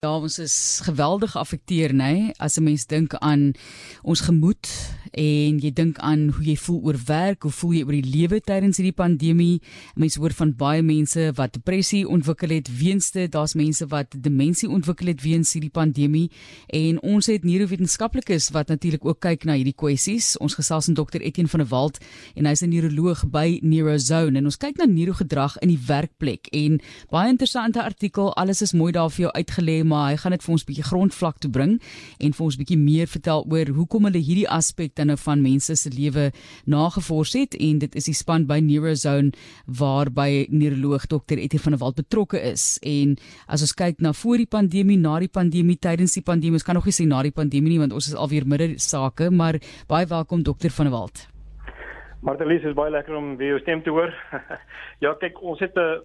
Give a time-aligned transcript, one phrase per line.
[0.00, 3.52] Ja, ons is geweldig geaffekteer, nê, as 'n mens dink aan
[4.00, 4.64] ons gemoed
[5.12, 8.40] en jy dink aan hoe jy voel oor werk, hoe voel jy oor die lewe
[8.40, 9.60] tydens hierdie pandemie.
[9.98, 13.30] Mense hoor van baie mense wat depressie ontwikkel het weens dit.
[13.32, 16.28] Daar's mense wat demensie ontwikkel het weens hierdie pandemie
[16.68, 20.36] en ons het neurowetenskaplikes wat natuurlik ook kyk na hierdie kwessies.
[20.40, 21.98] Ons gesels met dokter Etienne van der Walt
[22.34, 26.80] en hy's 'n neuroloog by Neurozone en ons kyk na neurogedrag in die werkplek en
[27.10, 28.34] baie interessante artikel.
[28.34, 31.38] Alles is mooi daar vir jou uitgelê maar hy gaan dit vir ons bietjie grondvlak
[31.38, 31.80] toe bring
[32.18, 35.76] en vir ons bietjie meer vertel oor hoekom hulle hierdie aspek dan nou van mense
[35.76, 36.28] se lewe
[36.68, 39.32] nagevors het en dit is die span by Neurozone
[39.80, 41.38] waarby neuroloog Dr.
[41.40, 43.16] Etienne van der Walt betrokke is en
[43.48, 46.76] as ons kyk na voor die pandemie, na die pandemie, tydens die pandemie, ons kan
[46.76, 50.08] nog nie sê na die pandemie nie want ons is alweer midde sake, maar baie
[50.10, 50.72] welkom Dr.
[50.76, 51.26] van der Walt.
[52.20, 54.12] Martelies is baie lekker om weer jou stem te hoor.
[55.04, 56.02] ja, kyk, ons het 'n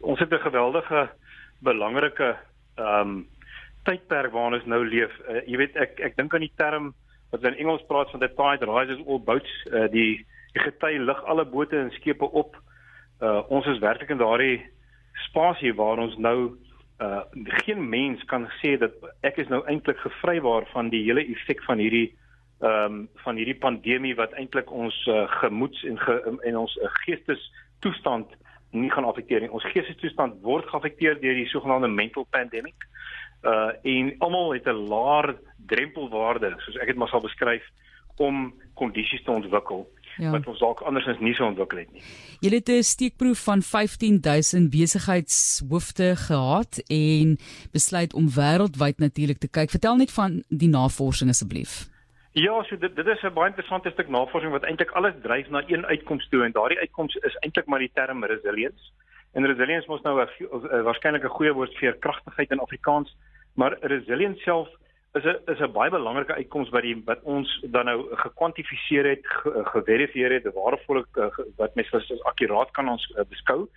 [0.00, 1.08] ons het 'n geweldige
[1.64, 2.36] belangrike
[2.76, 3.14] ehm um,
[3.86, 5.12] tydperk waarin ons nou leef.
[5.28, 6.92] Uh, jy weet ek ek dink aan die term
[7.32, 11.24] wat in Engels praat van the tide rises all boats, uh, die die gety lig
[11.24, 12.56] alle bote en skepe op.
[13.22, 14.60] Uh ons is werklik in daardie
[15.28, 16.52] spasie waar ons nou
[17.00, 17.22] uh
[17.64, 18.92] geen mens kan sê dat
[19.24, 22.12] ek is nou eintlik gevrywaar van die hele effek van hierdie
[22.60, 27.48] um, van hierdie pandemie wat eintlik ons uh, gemoeds en ge, en ons uh, geestes
[27.80, 28.28] toestand
[28.72, 29.50] nie gaan afekteer nie.
[29.52, 32.86] Ons geestestoestand word geaffekteer deur die sogenaamde mental pandemic.
[33.42, 37.62] Uh en almal het 'n laer drempelwaarde, soos ek dit maar sal beskryf,
[38.16, 40.30] om kondisies te ontwikkel ja.
[40.30, 42.02] wat ons dalk andersins nie sou ontwikkel het nie.
[42.40, 47.38] Jy het 'n steekproef van 15000 besigheidshoofde gehad en
[47.72, 49.70] besluit om wêreldwyd natuurlik te kyk.
[49.70, 51.88] Vertel net van die navorsing asseblief.
[52.32, 55.62] Ja, so dit dit is 'n baie interessante stuk navorsing wat eintlik alles dryf na
[55.66, 58.90] een uitkoms toe en daardie uitkoms is eintlik maar die term resilience.
[59.32, 63.16] En resilience mos nou 'n waarskynlik 'n goeie woord vir kragtigheid in Afrikaans,
[63.54, 64.68] maar resilience self
[65.14, 69.26] is 'n is 'n baie belangrike uitkoms wat die wat ons dan nou gekwantifiseer het,
[69.74, 71.04] geverifieer het, waardevolle
[71.56, 73.68] wat mens as akkuraat kan ons beskou.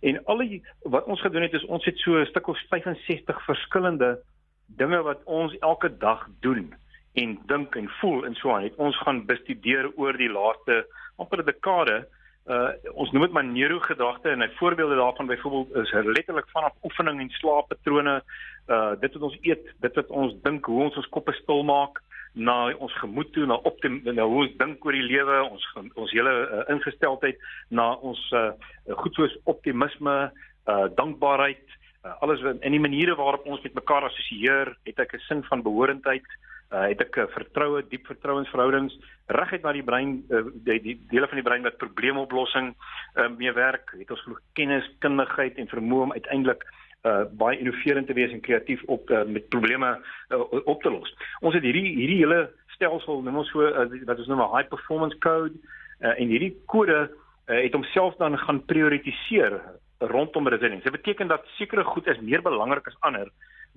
[0.00, 3.44] En al die wat ons gedoen het is ons het so 'n stuk of 65
[3.44, 4.18] verskillende
[4.66, 6.74] dinge wat ons elke dag doen
[7.14, 8.62] en dink en voel en so aan.
[8.62, 10.86] Het ons gaan bestudeer oor die laaste
[11.16, 12.06] amper 'n dekade.
[12.44, 17.20] Uh ons noem dit maar neurogedagte en 'n voorbeelde daarvan byvoorbeeld is letterlik vanaf oefening
[17.20, 18.22] en slaappatrone,
[18.68, 22.02] uh dit wat ons eet, dit wat ons dink, hoe ons ons koppe stil maak
[22.32, 26.12] na ons gemoed toe na op na hoe ons dink oor die lewe, ons ons
[26.12, 27.38] hele uh, ingesteldheid
[27.68, 28.52] na ons uh
[28.88, 30.30] goed soos optimisme,
[30.66, 31.64] uh dankbaarheid,
[32.04, 35.44] uh, alles wat in die maniere waarop ons met mekaar assosieer, het ek 'n sin
[35.44, 36.28] van behorendheid.
[36.28, 41.28] uh, het ek uh, vertroue, diep vertrouensverhoudings reguit na die brein uh, die, die dele
[41.30, 46.08] van die brein wat probleemoplossing uh, mee werk, het ons genoeg kennis, kundigheid en vermoë
[46.08, 46.64] om uiteindelik
[47.04, 49.90] uh baie innoverend te wees en kreatief op uh, met probleme
[50.32, 51.10] uh, op te los.
[51.44, 54.68] Ons het hierdie hierdie hele stelsel noem ons so uh, wat ons noem 'n high
[54.72, 55.52] performance code
[56.00, 59.60] uh, en hierdie kode uh, het homself dan gaan prioritiseer
[59.98, 60.84] rondom resilience.
[60.84, 63.28] Dit beteken dat sekere goed is meer belangrik as ander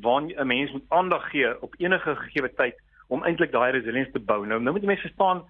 [0.01, 2.75] waar 'n mens moet aandag gee op enige gegee tyd
[3.07, 4.45] om eintlik daai resilience te bou.
[4.45, 5.45] Nou nou moet mense verstaan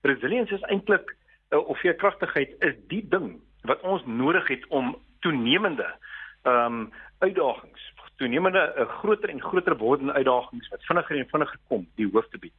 [0.00, 1.16] resilience is eintlik
[1.50, 5.94] uh, of veerkragtigheid is die ding wat ons nodig het om toenemende
[6.42, 11.58] ehm um, uitdagings, toenemende 'n uh, groter en groter wordende uitdagings wat vinniger en vinniger
[11.68, 12.58] kom, die hoof te bied.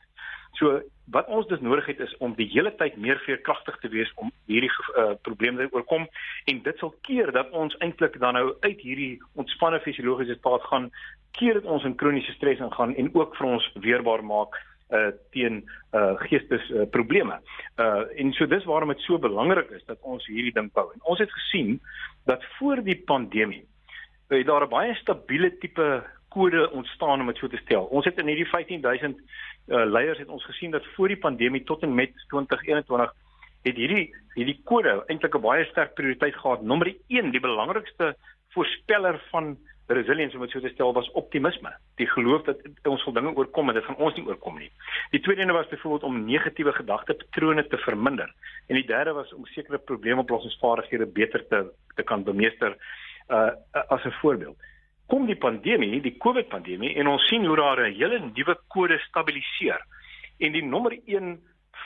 [0.59, 0.81] So
[1.11, 4.31] wat ons dus nodig het is om die hele tyd meer veerkragtig te wees om
[4.47, 6.07] hierdie uh, probleme te oorkom
[6.51, 10.91] en dit sal keer dat ons eintlik dan nou uit hierdie ontspanne fisiologiese staat gaan
[11.37, 14.59] keer dit ons in kroniese stres ingaan en ook vir ons weerbaar maak
[14.91, 15.61] uh teen
[15.95, 17.37] uh geestes uh, probleme.
[17.79, 20.89] Uh en so dis waarom dit so belangrik is dat ons hierdie ding bou.
[20.93, 21.77] En ons het gesien
[22.27, 23.63] dat voor die pandemie
[24.27, 27.87] het daar 'n baie stabiele tipe kode ontstaan om dit so te stel.
[27.91, 29.19] Ons het in hierdie 15000
[29.67, 33.13] uh leiers het ons gesien dat voor die pandemie tot en met 2021
[33.67, 34.05] het hierdie
[34.35, 36.61] hierdie kode eintlik 'n baie sterk prioriteit gehad.
[36.61, 38.15] Nommer 1, die belangrikste
[38.53, 41.71] voorspeller van resilience om dit so te stel was optimisme.
[41.95, 44.71] Die geloof dat ons sal dinge oorkom en dit gaan ons nie oorkom nie.
[45.11, 48.33] Die tweede ene was byvoorbeeld om negatiewe gedagtepatrone te verminder
[48.67, 52.77] en die derde was om sekere probleemoplossingsvaardighede beter te te kan bemeester
[53.29, 54.57] uh as 'n voorbeeld.
[55.11, 58.97] Kom die pandemie, die COVID pandemie en ons sien hoe daar 'n hele nuwe kode
[59.07, 59.81] stabiliseer.
[60.39, 61.39] En die nommer 1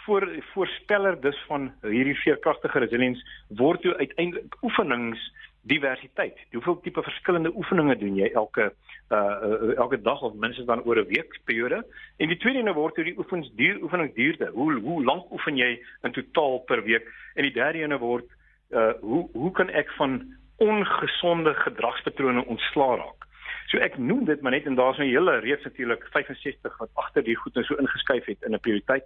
[0.05, 5.31] voor voorspeller dus van hierdie veerkragtige resilience word toe uiteindelik oefenings
[5.61, 6.37] diversiteit.
[6.51, 8.73] Hoeveel tipe verskillende oefeninge doen jy elke
[9.09, 11.85] uh elke dag of minstens dan oor 'n week periode?
[12.17, 14.49] En die tweede ene word oor die oefens duur oefening duurde.
[14.53, 17.09] Hoe hoe lank oefen jy in totaal per week?
[17.33, 18.25] En die derde ene word
[18.71, 20.21] uh hoe hoe kan ek van
[20.57, 23.27] ongesonde gedragspatrone ontslaa raak?
[23.67, 27.23] So ek noem dit maar net en daar's 'n hele reeks natuurlik 65 wat agter
[27.23, 29.05] die goed nou so ingeskuif het in 'n prioriteit.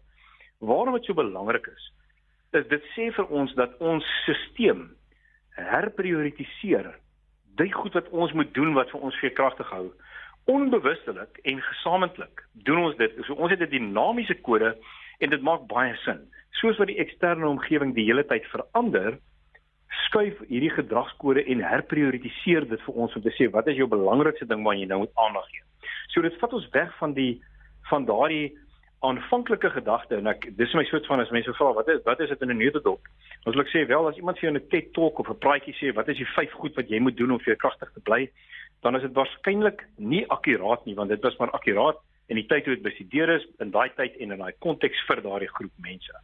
[0.59, 1.93] Waarom dit so belangrik is,
[2.51, 4.89] is dit sê vir ons dat ons stelsel
[5.49, 6.95] herprioritiseer
[7.55, 9.91] die goed wat ons moet doen wat vir ons veerkragtig hou
[10.49, 13.13] onbewustelik en gesamentlik doen ons dit.
[13.27, 14.77] So ons het 'n dinamiese kode
[15.19, 16.19] en dit maak baie sin.
[16.51, 19.19] Soos wat die eksterne omgewing die hele tyd verander,
[20.05, 24.47] skuif hierdie gedragskode en herprioritiseer dit vir ons om te sê wat is jou belangrikste
[24.49, 25.63] ding wat jy nou moet aandag gee.
[26.13, 27.41] So dit vat ons weg van die
[27.89, 28.57] van daardie
[29.01, 32.29] aanvanklike gedagte en ek dis my soort van as mense vra wat is wat is
[32.29, 33.01] dit in 'n neutedop?
[33.45, 35.93] Ons wil sê wel as iemand vir jou 'n TED talk of 'n praatjie sê
[35.95, 38.29] wat is die vyf goed wat jy moet doen om veerkragtig te bly?
[38.81, 41.99] dan is dit waarskynlik nie akkuraat nie want dit was maar akkuraat
[42.31, 45.21] in die tyd toe dit bestudeer is in daai tyd en in daai konteks vir
[45.25, 46.21] daardie groep mense.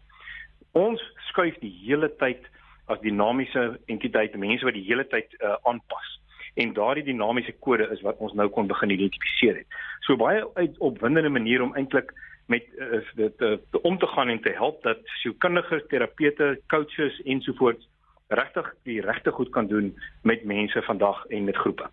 [0.77, 1.01] Ons
[1.31, 2.45] skuif die hele tyd
[2.85, 6.13] as dinamiese entiteit mense wat die hele tyd uh, aanpas
[6.55, 9.79] en daardie dinamiese kode is wat ons nou kon begin identifiseer het.
[10.07, 12.13] So baie uit opwindende manier om eintlik
[12.51, 17.89] met uh, dit uh, om te gaan en te help dat sielkundiges, terapeute, coaches ensovoorts
[18.27, 19.91] regtig die regte goed kan doen
[20.21, 21.89] met mense vandag en met groepe.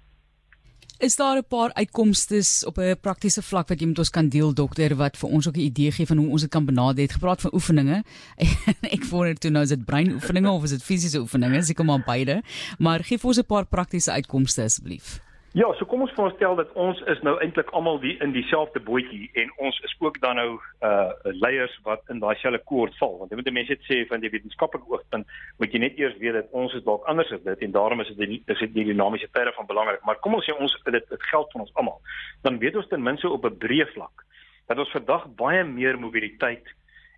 [1.02, 4.54] Is daar 'n paar uitkomste op 'n praktiese vlak wat jy met ons kan deel
[4.54, 7.02] dokter wat vir ons ook 'n idee gee van hoe ons dit kan benader?
[7.02, 8.04] Het gepraat van oefeninge.
[8.96, 11.62] ek wonder toe nou is dit breinoefeninge of is dit fisiese oefeninge?
[11.62, 12.42] Seker maar beide.
[12.78, 15.20] Maar gee vir ons 'n paar praktiese uitkomste asseblief.
[15.52, 19.26] Ja, so kom ons voorstel dat ons is nou eintlik almal die in dieselfde bootjie
[19.36, 20.54] en ons is ook dan nou
[20.88, 23.18] uh leiers wat in daai selfe koord val.
[23.20, 25.28] Want jy moet mense sê van die wetenskaplike oogpunt,
[25.60, 28.14] moet jy net eers weet dat ons is dalk anders as dit en daarom is
[28.14, 30.00] dit die is dit die dinamiese terre van belangrik.
[30.08, 32.00] Maar kom ons sê ons dit dit geld vir ons almal.
[32.48, 34.24] Dan weet ons ten minste op 'n breë vlak
[34.72, 36.64] dat ons vandag baie meer mobiliteit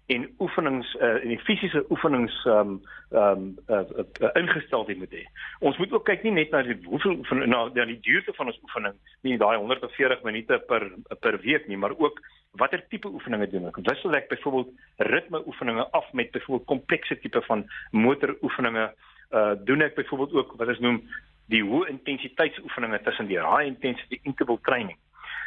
[0.07, 2.81] en oefenings uh, en die fisiese oefenings ehm um,
[3.11, 5.23] ehm um, uh, uh, uh, ingestel het met hê.
[5.65, 8.51] Ons moet ook kyk nie net na die hoeveel van na, na die duurte van
[8.53, 10.91] ons oefening, nie daai 140 minute per
[11.25, 12.21] per week nie, maar ook
[12.61, 13.81] watter tipe oefeninge doen ek.
[13.89, 14.75] Wissel ek byvoorbeeld
[15.15, 18.91] ritme oefeninge af met byvoorbeeld komplekse tipe van motor oefeninge.
[19.31, 21.01] Uh doen ek byvoorbeeld ook wat ons noem
[21.49, 25.01] die hoë intensiteitsoefeninge tussen die high intensity interval training.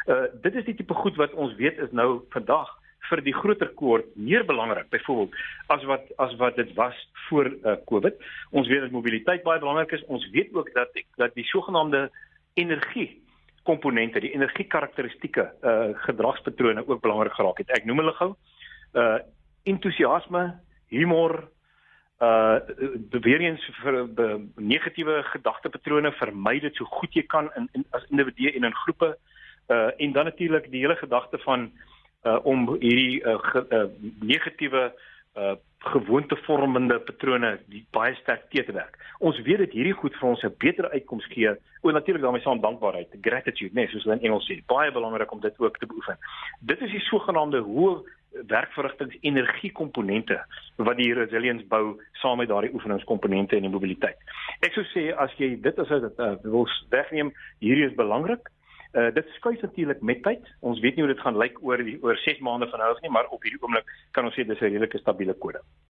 [0.08, 2.77] Uh dit is die tipe goed wat ons weet is nou vandag
[3.10, 5.36] vir die groter kohort meer belangrik byvoorbeeld
[5.74, 6.96] as wat as wat dit was
[7.28, 8.16] voor uh, Covid.
[8.52, 10.06] Ons weet dat mobiliteit baie belangrik is.
[10.08, 12.10] Ons weet ook dat dat die sogenaamde
[12.54, 13.10] energie
[13.68, 17.74] komponente, die energie karakteristikke, uh gedragspatrone ook belangrik geraak het.
[17.76, 18.32] Ek noem hulle gou.
[18.96, 19.20] Uh
[19.68, 20.44] entoesiasme,
[20.88, 21.50] humor,
[22.24, 22.60] uh
[23.12, 28.56] eens vir be, negatiewe gedagtepatrone vermy dit so goed jy kan in, in as individue
[28.56, 29.18] en in groepe.
[29.68, 31.97] Uh en dan natuurlik die hele gedagte van uh,
[32.44, 33.86] om hierdie uh, ge, uh,
[34.20, 34.84] negatiewe
[35.38, 38.98] uh, gewoontevormende patrone die baie sterk te te werk.
[39.20, 41.54] Ons weet dit hierdie goed vir ons 'n beter uitkoms gee.
[41.82, 44.62] O natuurlik daarmee saam dankbaarheid, gratitude, nee, soos hulle in Engels sê.
[44.66, 46.18] Baie belangrik om dit ook te beoefen.
[46.60, 48.04] Dit is die sogenaamde hoë
[48.46, 50.38] werkverrigtings energie komponente
[50.76, 54.18] wat die resilience bou saam met daardie oefeningskomponente en die mobiliteit.
[54.62, 58.50] Ek sou sê as jy dit as 'n uh, wil wegneem, hierdie is belangrik.
[58.98, 60.48] Uh dit skuif natuurlik met tyd.
[60.60, 63.02] Ons weet nie hoe dit gaan lyk oor die, oor 6 maande van nou af
[63.04, 65.62] nie, maar op hierdie oomblik kan ons sê dis 'n redelike stabiele kode.